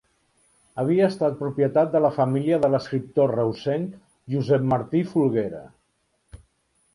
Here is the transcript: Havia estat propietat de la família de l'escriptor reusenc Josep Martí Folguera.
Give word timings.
Havia 0.83 1.09
estat 1.11 1.35
propietat 1.41 1.91
de 1.95 2.01
la 2.05 2.11
família 2.15 2.59
de 2.63 2.71
l'escriptor 2.77 3.35
reusenc 3.41 3.93
Josep 4.37 4.67
Martí 4.73 5.05
Folguera. 5.13 5.63